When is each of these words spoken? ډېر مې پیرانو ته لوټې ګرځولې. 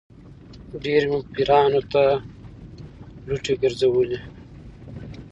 ډېر 0.83 1.01
مې 1.09 1.19
پیرانو 1.33 1.81
ته 1.91 2.03
لوټې 3.27 3.53
ګرځولې. 3.61 4.19